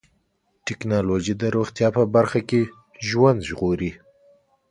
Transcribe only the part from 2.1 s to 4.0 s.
برخه کې ژوند ژغوري.